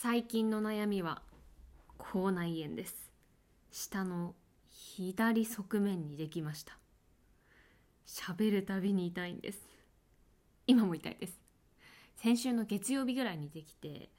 [0.00, 1.22] 最近の悩みは
[1.96, 3.10] 口内炎です。
[3.72, 4.36] 下の
[4.70, 6.78] 左側面にできました。
[8.06, 9.58] 喋るたびに痛いんです。
[10.68, 11.40] 今も痛いです。
[12.14, 14.10] 先週の月曜日ぐらいにできて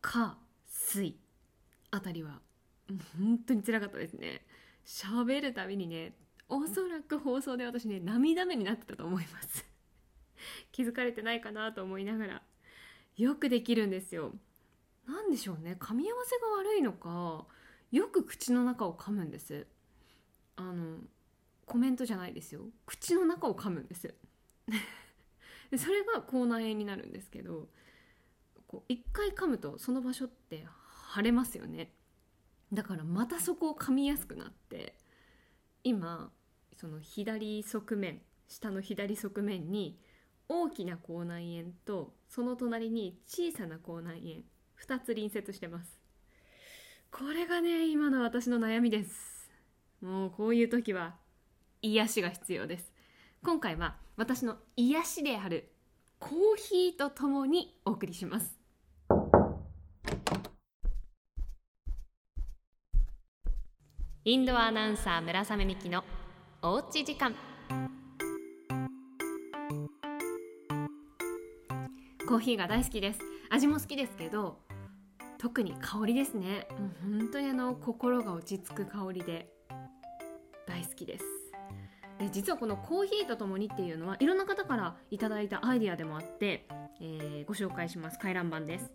[0.00, 0.38] 火
[0.68, 1.16] 水
[1.90, 2.38] あたりは
[3.18, 4.42] 本当につらかったですね。
[4.86, 6.14] 喋るたびにね
[6.48, 9.66] おそらく放送で私ね涙目になってたと思います。
[10.70, 12.42] 気づかれてないかなと思いながら
[13.16, 14.32] よくできるんですよ。
[15.10, 15.76] 何でしょうね。
[15.78, 17.44] 噛み合わせが悪いのか
[17.90, 19.66] よく口の中を噛むんです。
[20.56, 20.98] あの
[21.66, 22.62] コメントじゃないですよ。
[22.86, 24.14] 口の中を噛むんです。
[25.70, 27.68] でそれが口内炎になるんですけど
[28.66, 30.66] こう一回噛むとその場所って
[31.14, 31.92] 腫れますよね。
[32.72, 34.94] だからまたそこを噛みやすくなって
[35.82, 36.30] 今
[36.76, 39.98] その左側面下の左側面に
[40.48, 44.42] 大きな口内炎とその隣に小さな口内炎
[44.86, 46.00] 2つ隣接してます。
[47.10, 49.50] これがね今の私の悩みです。
[50.00, 51.16] もうこういう時は
[51.82, 52.92] 癒しが必要です。
[53.42, 55.72] 今回は私の癒しである
[56.18, 58.58] コーヒーとともにお送りします。
[64.24, 66.04] インドアナウンサー村雨美希の
[66.62, 67.34] おうち時間。
[72.28, 73.20] コーヒーが大好きです。
[73.48, 74.60] 味も好きですけど
[75.40, 76.68] 特に香りですね。
[76.78, 76.86] も
[77.16, 79.48] う本当にあの心が落ち着く香りで
[80.66, 81.24] 大好きです。
[82.18, 86.66] で実はこのコーヒーとともにっていうのはいろんな方からいただいたアイディアでもあって、
[87.00, 88.18] えー、ご紹介します。
[88.18, 88.92] 回覧板です。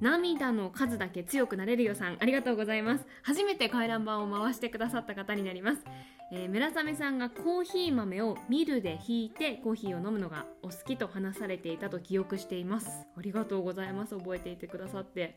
[0.00, 3.06] 涙の数だけ強くなれるよさんありがとうございます。
[3.22, 5.84] 初めて回覧板を回してくださった方になります、
[6.32, 13.06] えー、村雨さんがコーヒー豆をミルでひいてコーヒーを飲むのがお好きと話されていたと記憶しています。
[13.16, 14.16] ありがとうございます。
[14.16, 15.34] 覚えていてくださって。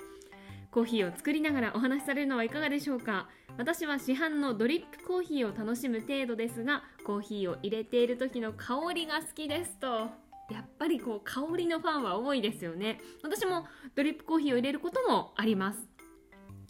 [0.72, 3.28] コーヒーを作りながらお話しされるのはいかがでしょうか。
[3.58, 10.29] 私は市販のドリップコーヒーを楽しむ程度ですがコーヒーを入れている時の香りが好きですと。
[10.50, 13.00] やっぱりこう香りのファンは多いですよね。
[13.24, 13.66] 私も
[13.96, 15.88] ドリップコーヒーを入れることもあります。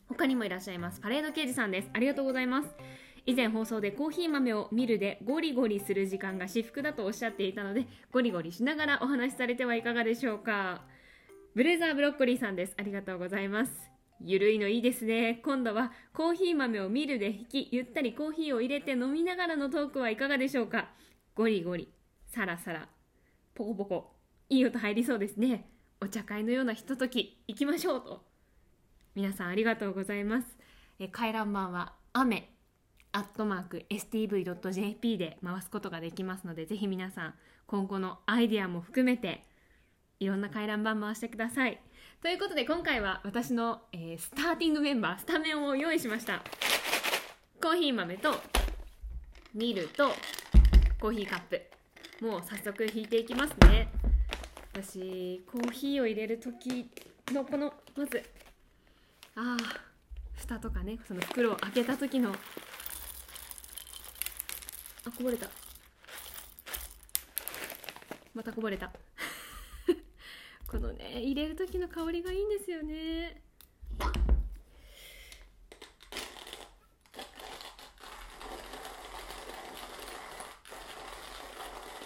[0.08, 1.00] 他にもいらっしゃいます。
[1.00, 1.90] パレード刑事さんです。
[1.94, 2.70] ありがとうございます。
[3.26, 10.82] 以前放送でコーヒー豆を見るでゴリゴリする時間が至福だとおっしゃっていたのでゴリゴリしながらお話しされてはいかがでしょうか。
[11.56, 12.74] ブレザーブロッコリーさんです。
[12.78, 13.92] ありがとうございます。
[14.22, 15.42] ゆるいのいいですね。
[15.46, 20.90] 今度はコーヒー豆をミルで引きゆったりコーヒーを入れて飲みながらのトークはいかがでしょうか。
[21.36, 21.90] ゴリゴリ
[22.28, 22.90] サラサラ。
[23.60, 24.16] ポコポコ
[24.48, 25.70] いい音入りそうですね。
[26.00, 28.24] お茶会のようなひととき行きましょうと。
[29.16, 30.48] 皆さんありがとうございます。
[30.98, 32.54] え回覧板は雨
[33.12, 37.34] アットマーク stv.jp で回すことができますのでぜひ皆さん
[37.68, 39.44] 今後のアイディアも含めて
[40.22, 41.82] いろんな回覧板回してください。
[42.22, 46.42] ということで今回は私の、えー、スターティングメンバースタメンを用意しました。
[47.62, 48.36] コーヒー豆と
[49.54, 50.12] ミルと
[51.02, 51.79] コーヒーカップ。
[52.22, 53.88] もう早速引いていきますね。
[54.74, 56.90] 私コーヒーを入れる時
[57.32, 58.22] のこのまず
[59.36, 59.80] ああ
[60.36, 62.36] 蓋とかねその袋を開けた時のあ
[65.06, 65.50] こぼれた。
[68.34, 68.92] またこぼれた。
[70.68, 73.42] このね入れる時の香りがいいんですよね。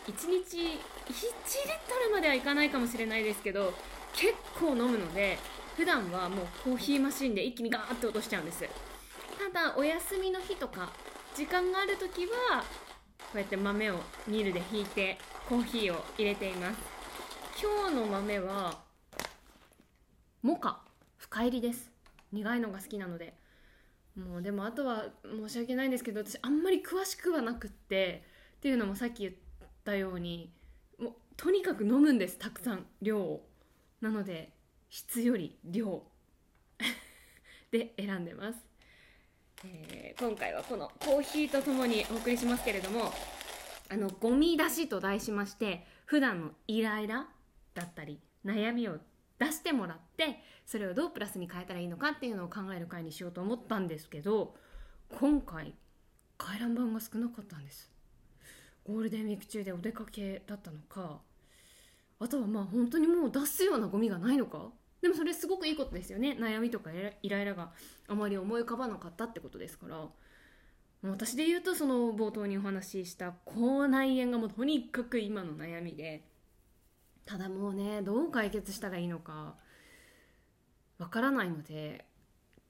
[0.07, 0.75] 1日1リッ
[1.87, 3.73] トルまではいかないかもしれないですけど
[4.13, 5.37] 結構飲むので
[5.75, 8.63] 普段はもうコーヒーマシンで一気にガーッと落としちゃうんです。
[9.39, 10.91] ただお休みの日とか
[11.35, 12.63] 時間がある時は
[13.19, 15.17] こうやって豆をミルでひいて
[15.49, 16.79] コーヒーを入れています。
[17.61, 18.79] 今日の豆は
[20.43, 20.81] モカ
[21.17, 21.91] 深入りです。
[22.31, 23.33] 苦いのが好きなので。
[24.15, 28.23] もうでもあとは申し訳ないんですけど私あんまり詳しくはなくって
[28.57, 29.33] っていうのもさっき言っ
[29.83, 30.49] ったように
[30.97, 33.45] もうとにかく飲むんですたくさん量を。
[33.99, 34.53] なので
[34.89, 36.03] 質より量。
[37.71, 38.59] で選んでます、
[39.65, 43.11] えー、今回はこのコーヒーとともにお送りしますけれども
[43.89, 47.27] あのゴミ出しと題しまして普段のイライラ
[47.73, 48.99] だったり悩みを
[49.39, 54.55] 出してもらってそれをどうプラスに変えたらいいのかっていうのを考える会にしようと思ったんですけど
[55.09, 55.73] 今回
[56.37, 57.92] 回覧板が少なかったんです。
[58.85, 61.19] ゴールデンウィーク中でお出かけだったのか
[62.19, 64.69] あとはまあ本当にもう出すようなゴミがないのか
[65.01, 66.37] でもそれすごくいいことですよね。
[66.39, 66.89] 悩みとか
[67.21, 67.71] イライラが
[68.07, 70.07] あまり思い浮かばなかったってことですから。
[71.03, 76.23] 私で言うとその冒頭にお話しした口内炎がもうとにかく今の悩みで
[77.25, 79.55] ただもうねどう解決したらいいのか
[80.97, 82.05] わからないので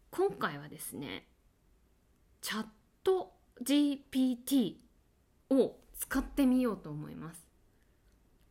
[0.09, 1.27] 今回はですね
[2.41, 2.65] チャッ
[3.03, 3.33] ト
[3.63, 4.77] GPT
[5.51, 7.47] を使ってみようと思います。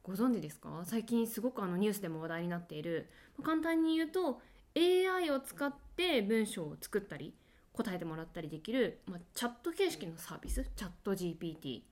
[0.03, 0.83] ご存知ですか？
[0.85, 3.09] 最近すごくあのニュースでも話題になっている。
[3.43, 4.41] 簡単に言うと
[4.77, 7.35] AI を使って文章を作ったり
[7.73, 10.67] 答えてもらったりできる、まあ、チャット形式のサービス？
[10.75, 11.83] チャット GPT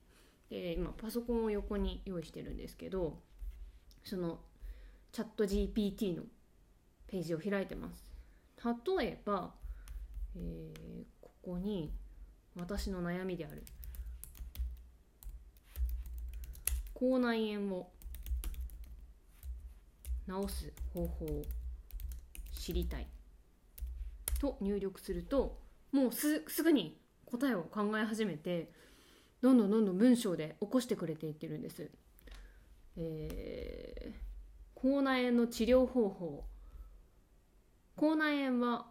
[0.49, 3.17] で今パソコンを横に用意してるんですけど
[4.03, 4.39] その
[5.11, 6.23] チャット GPT の
[7.07, 8.11] ページを開いてます。
[8.97, 9.53] 例えば、
[10.35, 11.91] えー、ここに
[12.55, 13.63] 私の悩みである。
[17.01, 17.89] 口内炎を
[20.27, 21.41] 治す方法を
[22.53, 23.07] 知りたい
[24.39, 25.57] と入力すると
[25.91, 28.69] もうすぐに答えを考え始めて
[29.41, 31.89] どんどんどんどん文章で起こしてくれていってるんです。
[32.97, 36.43] えー、口内炎の治療方法
[37.95, 38.90] 口内炎は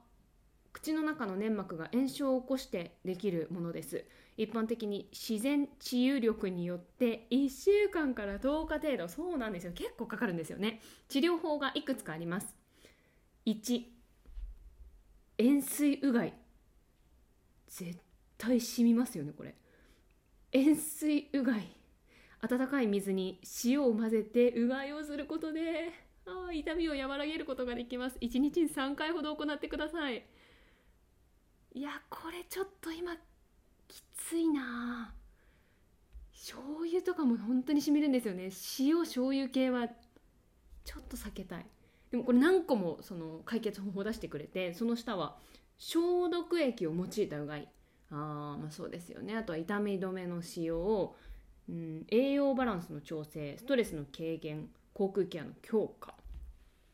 [0.82, 4.06] 口の中の粘膜が炎症を起こしてできるものです。
[4.38, 9.73] 一般的に自然治癒力によって1週間から10日程度そうなんですよ。
[9.75, 10.81] 結構かかるんですよね。
[11.09, 12.56] 治療法がいくつかあります。
[13.44, 13.82] 1
[15.37, 16.35] 塩水うがい。
[17.69, 17.99] 絶
[18.38, 19.55] 対染みますよねこれ。
[20.53, 21.69] 塩水うがい。
[22.41, 25.93] 温かい水に塩を混ぜてうがいをすることで
[26.25, 28.17] あ痛みを和らげることができます。
[28.23, 30.25] 1日に3回ほど行ってください。
[31.72, 33.14] いやこれちょっと今
[33.87, 35.14] きついな。
[36.32, 38.50] 醤油とかも本当にしみるんですよね。
[38.78, 41.67] 塩醤油系はちょっと避けたい。
[42.11, 45.37] でもこれ何個もその解決方法を出してくれてその下は
[45.78, 47.69] 消毒液を用いたうがい。
[48.11, 49.37] あまあそうですよね。
[49.37, 51.14] あとは痛み止めの使用、
[51.69, 56.14] うん、栄養バランスの調整ストレスの軽減口腔ケアの強化。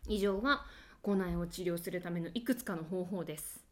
[0.07, 0.65] 以上が
[1.03, 3.66] 口内炎を治療するためのいくつかの方法です。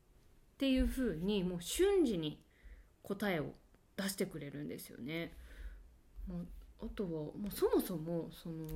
[0.54, 2.40] っていうふうにもう瞬時に
[3.02, 3.46] 答えを
[3.96, 5.32] 出してくれるんですよね。
[6.28, 6.46] もう
[6.80, 8.66] あとはもうそもそもその、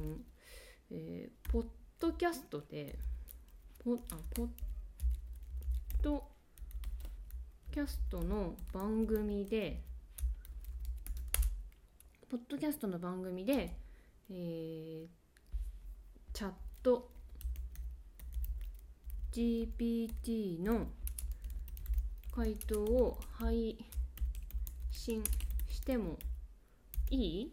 [0.91, 1.67] えー、ポッ
[2.01, 2.99] ドキャストで
[3.79, 4.49] ポあポッ
[6.03, 6.25] ド
[7.73, 9.81] キャストの番組で
[12.29, 13.77] ポッドキャストの番組で、
[14.31, 15.07] えー、
[16.33, 16.51] チャッ
[16.83, 17.11] ト
[19.33, 20.89] GPT の
[22.39, 23.77] 回答を配
[24.93, 25.25] 信
[25.69, 26.17] しても
[27.11, 27.53] いい？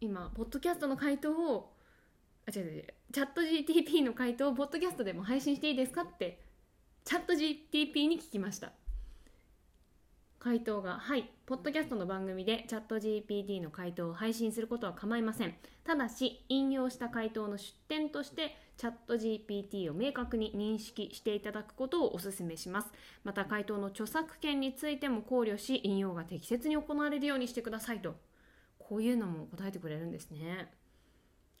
[0.00, 1.74] 今ポッドキャストの回答を
[2.46, 6.40] あ違う違うチャット GTP の回答をポッドキャストでも配信していいですかって
[7.04, 8.72] チャット GTP に聞きました。
[10.42, 15.54] 回答が「はい」ポッドキャストの番組でチャット GPT の回答を配信することは構いません。
[15.84, 22.90] ただし引用した回答の出典としてチャット GPT を明確に認識していただくことをお勧めします。
[23.22, 28.16] また回答の著作権についても考慮し引用が適切に行われるようにしてくださいと。
[28.80, 30.72] こういうのも答えてくれるんですね。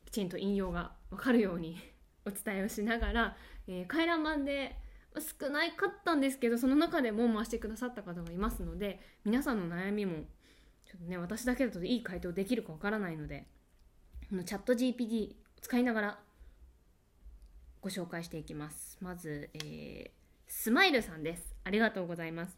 [0.06, 1.78] きちんと引用がわかるように
[2.26, 3.36] お伝えをしながら、
[3.68, 4.76] えー、回覧板で
[5.20, 10.24] 少ないかったんですけどその中でも回してくださった方がいますので皆さんの悩みも
[10.86, 13.46] ちょっとね私だけだといい回答できるかわからないので
[14.30, 16.18] このチャット GPT 使いながら
[17.82, 18.96] ご紹介していきます。
[19.00, 20.10] まず、えー、
[20.46, 21.54] スマイルさんです。
[21.64, 22.56] ありがとうございます。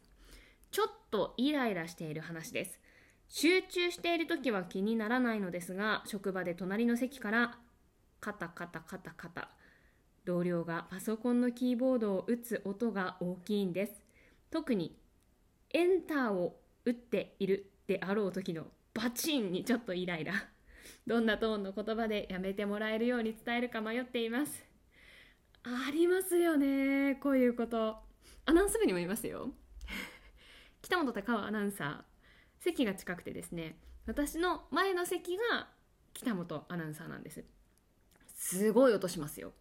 [0.71, 2.79] ちょっとイライラしている話です。
[3.27, 7.57] 集中している時は気にならないのですが職場で隣の席から
[8.19, 9.49] カタカタカタカタ
[10.25, 13.93] 同僚がパソコンのキーボードを打つ音が大きいんです。
[14.49, 14.97] 特に
[15.69, 20.33] エンターを打っているであろう時のバチンにちょっとイライラ。
[21.05, 24.65] どんなトーンの言葉でやめてもらえるように伝えるか迷っています。
[25.63, 27.97] ありますよねこういうこと。
[28.45, 29.51] アナウンス部にもいますよ。
[30.81, 32.03] 北本隆夫アナウンサー。
[32.63, 33.77] 席が近くてですね
[34.07, 35.69] 私の前の席が
[36.15, 37.43] 北本アナウンサーなんです。
[38.33, 39.53] すごい音しますよ。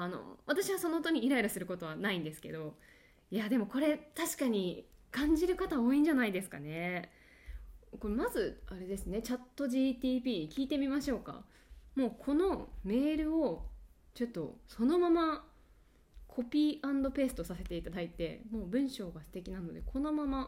[0.00, 2.74] あの私はその音にイライラすることはないんですけど
[3.30, 7.10] いやでもこれ確かに感じる方多いんじゃないですかね。
[7.98, 11.44] これまずあれですねチャット GTP 聞いてみましょうか。
[11.94, 13.64] もうこのメールを
[14.14, 15.44] ちょっとそのまま
[16.28, 20.46] コピーペーストさせていただいてもう文章が素敵なのでこのまま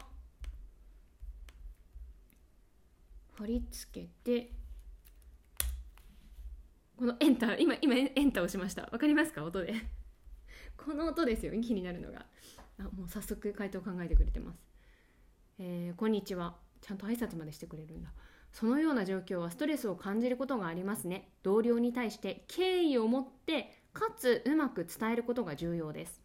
[3.37, 4.51] 貼り付けて
[7.01, 8.83] このエンター今今エンターをしました。
[8.83, 9.43] わかりますか？
[9.43, 9.73] 音で。
[10.77, 11.51] この音ですよ。
[11.59, 12.27] 気になるのが。
[12.79, 14.59] あもう早速回答考えてくれてます、
[15.57, 16.57] えー、こんにちは。
[16.79, 18.11] ちゃんと挨拶までしてくれるんだ。
[18.53, 21.29] そのような状況はストレスを感じることがありますね。
[21.41, 26.21] 同僚に対して敬意を持ってかつうまく伝えることが重要です。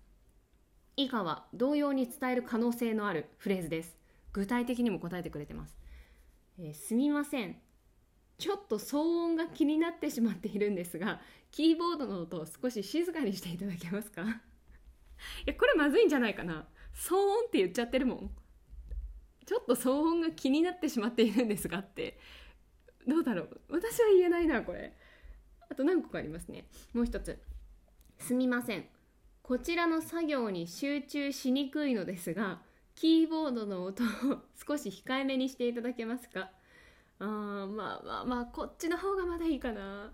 [0.99, 3.97] 以下は同様に伝える可能性のあるフレーズです。
[4.35, 5.79] 具体的にも答えてくれてます、
[6.59, 7.57] えー、すみません。
[8.39, 14.23] ちょっと騒音が気になってしまっているんですがキーボードの音を少し静かにしていただけますか？
[14.23, 14.27] い
[15.47, 16.69] やこれまずいんじゃないかな。
[16.95, 18.31] 騒音って言っちゃってるもん。
[19.47, 22.19] ちょっと騒音が気になってしまっているんですがって。
[23.07, 23.61] どうだろう？
[23.71, 24.95] 私は言えないなこれ。
[25.71, 26.67] あと何個かありますね。
[26.93, 27.41] もう一つ。
[28.19, 28.87] すみません。
[29.43, 32.61] こちらの作業に集中しにくいのですが
[32.97, 34.07] キーボードの音を
[34.67, 36.51] 少し控えめにしていただけますか？
[37.19, 40.13] あまあまあまあこっちの方がまだいいかな。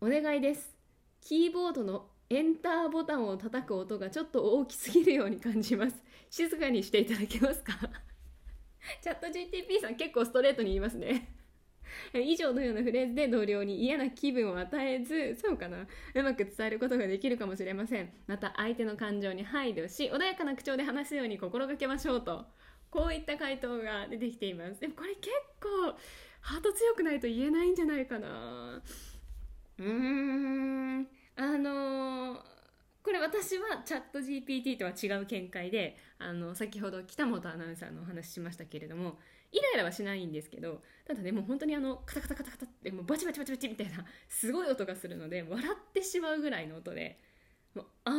[0.00, 0.76] お願いです。
[1.20, 5.96] キーボードのエンターボタンを叩く音がちょっと大きすぎるように感じます。
[6.30, 7.72] 静かにしていただけますか？
[9.02, 11.32] チャット GTP さん結構ストレートに言いますね。
[12.14, 15.86] 以上のようなフレーズで同僚に嫌な気分を与えずそうかな。
[16.14, 18.12] うまく伝えることができるかもしれません。
[18.26, 22.46] また相手の感情に配慮し穏やかな口調で話すように心がけましょうと。
[22.96, 24.80] こういった回答が出てきています。
[24.80, 25.28] でもこれ結
[25.60, 25.68] 構
[26.40, 28.82] ハート強くないと言えないんじゃないかな。
[29.78, 31.06] うーん。
[31.36, 32.56] あのー
[33.02, 39.16] これ私はチャット GPT とは違う見解であの先ほど北本アナウンサーのお話ししましたけれども
[39.52, 47.20] イライラはしないんですけどただねもう本当にあのカタカタカタカタってもうバチバチバチバチみたいなすごい音がするので笑ってしまうぐらいの音で
[47.76, 48.16] もうあま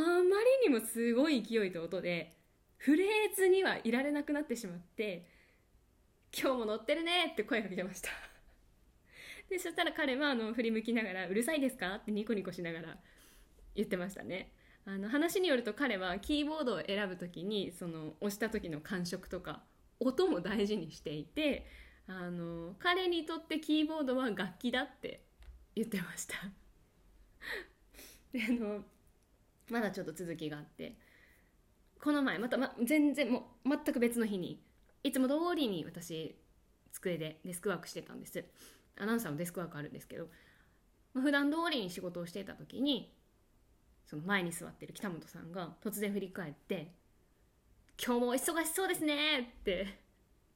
[0.63, 2.36] りにもすごい勢いと音で
[2.77, 5.25] フレーズにはいられなくなってしまって
[6.37, 8.09] 「今日も乗ってるね」って声かけました
[9.49, 12.97] でそしたら彼はあの振り向きながら「うるさいですか?」ってニコニコしながら
[13.75, 14.51] 言ってましたね
[14.85, 19.63] あの話によると彼はキーボードを選ぶ時にその押した時の感触とか
[19.99, 21.67] 音も大事にしていて
[22.07, 25.25] あの彼にとってキーボードは楽器だって
[25.75, 26.35] 言ってました
[28.31, 28.85] であの
[29.69, 30.95] まだちょっと続きがあって
[32.01, 34.61] この前また、ま、全然もう全く別の日に
[35.03, 36.35] いつも通りに私
[36.91, 38.45] 机でデスクワークしてたんです。
[38.97, 40.27] アナウンサーのデスクワークあるんですけど、
[41.13, 43.13] まあ、普段通りに仕事をしていた時に
[44.05, 46.93] その前に座ってる北本さんが突然振り返って
[48.03, 49.99] 今日も忙しそうですねって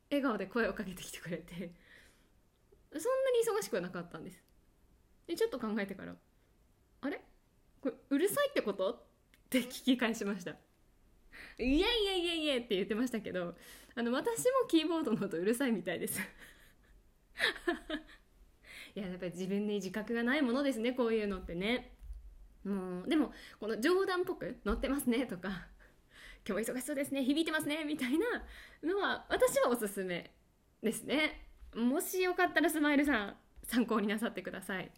[0.09, 4.41] 笑顔で声をかけてきてくれてそんなに忙しくはなかったんです。
[5.27, 6.15] でちょっと考えてから
[7.01, 7.21] あれ？
[7.81, 8.91] これうるさいってこと？
[8.93, 8.99] っ
[9.49, 10.55] て聞き返しました。
[11.63, 13.55] いやいやいやいやって言ってましたけど
[13.95, 16.19] あの私もキーボードの音うるさいみたいです。
[18.95, 21.95] いややっぱり自分に自覚がないものですねこういうのってね。
[22.63, 25.67] もうでもこの冗談っぽく乗ってますねとか。
[26.47, 28.25] 今日忙しそうですね響いてますねみたいな
[28.83, 30.33] のは私はおすすめ
[30.81, 31.45] ですね。
[31.75, 34.91] もしよかったらスマイルさん参考になさってください。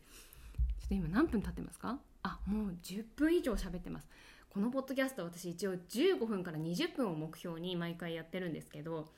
[0.79, 1.99] ちょっと今何分経ってますか？
[2.23, 4.07] あもう10分以上喋ってます。
[4.53, 9.09] このポッドキャスト私一応15分から20分を目標に毎回やってるんですけど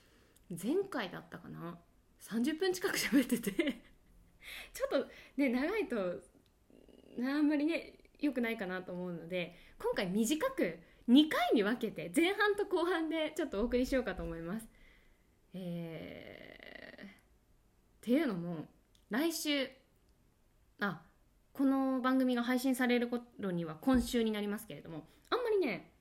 [0.49, 1.77] 前回だったかな
[2.21, 3.51] ？30分近く喋ってて
[4.73, 6.21] ちょっとね長いと
[7.19, 14.69] あんまりね良くないかなと思うので今回短く2回に分けて前半と後半でちょっとお送りしようかと思います。
[15.53, 17.09] えー、っ
[17.99, 18.67] ていうのも
[19.09, 19.69] 来週
[20.79, 21.03] あ
[21.51, 25.91] この番組が配信される頃には今週になりますけれどもあんまりね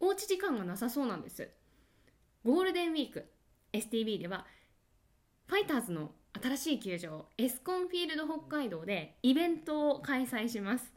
[0.00, 1.48] おうち時間がなさそうなんです。
[2.44, 3.24] ゴールデンウィーク
[3.72, 4.46] STB では
[5.46, 6.10] ファイターズの
[6.42, 10.92] 新しい球場エスコンフィールド北海道でイベントを開催します。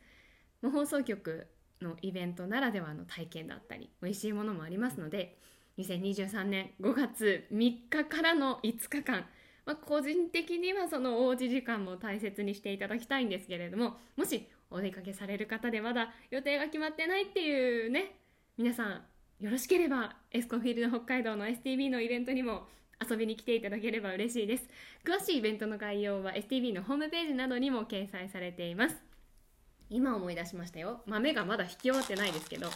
[0.61, 1.47] 放送局
[1.81, 5.37] のイベントならではの体験だったり美味しいものもありますので
[5.77, 9.25] 2023年5月3日からの5日間、
[9.65, 18.15] まあ、個人的にはそのおうち時間も大切にしていただきたいんですけれどももしお出かけされる方でまだ予定が決まってないっていうね
[18.57, 19.01] 皆さん
[19.39, 22.67] よろしければエスコンフィールド北海道の STB のイベントにも
[23.09, 24.69] 遊びに来ていただければ嬉しいです。
[25.03, 28.95] 詳しいイベントの概要は STB のホームページなどにも掲載されています。
[29.89, 31.01] 今思い出しましたよ。
[31.05, 32.69] 豆がまだ引き終わってないですけど、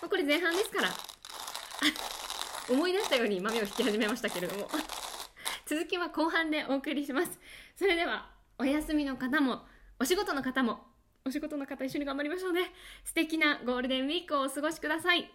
[0.00, 0.88] まこれ前半ですから。
[2.74, 4.68] 思い出したように豆を引き始めましたけれども。
[5.66, 7.38] 続きは後半でお送りします。
[7.76, 9.66] それではお休みの方も
[10.00, 10.80] お仕事の方も
[11.26, 12.70] お仕事の方一緒に頑張りましょうね。
[13.04, 15.28] 素敵なゴールデンウィークをお過ごしください。